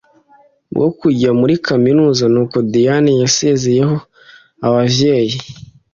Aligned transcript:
bwo 0.73 0.89
kuja 0.99 1.29
muri 1.39 1.53
kaminuza……Nuko 1.67 2.57
Diane 2.71 3.11
yasezeyeho 3.21 3.95
abavyeyi 4.67 5.35